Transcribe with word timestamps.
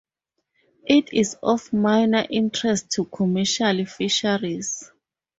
It 0.87 1.13
is 1.13 1.37
of 1.43 1.71
minor 1.71 2.25
interest 2.27 2.89
to 2.93 3.05
commercial 3.05 3.85
fisheries. 3.85 4.91